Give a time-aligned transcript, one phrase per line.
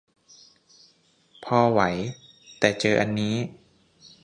[1.43, 1.81] พอไหว
[2.59, 3.35] แต่เจออันนี้